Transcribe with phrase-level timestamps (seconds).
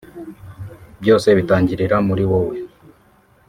[1.01, 2.55] Byose bitangirira muri wowe